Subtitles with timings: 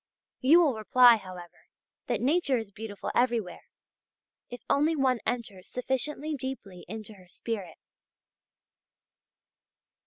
[0.39, 1.67] You will reply, however,
[2.07, 3.65] that nature is beautiful everywhere,
[4.49, 7.77] if only one enters sufficiently deeply into her spirit.